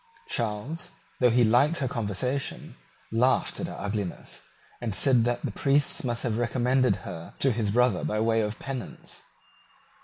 [0.29, 2.75] Charles, though he liked her conversation,
[3.11, 4.41] laughed at her ugliness,
[4.81, 8.57] and said that the priests must have recommended her to his brother by way of
[8.57, 9.21] penance.